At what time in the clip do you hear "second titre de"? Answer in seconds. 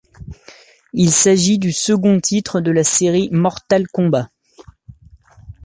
1.71-2.71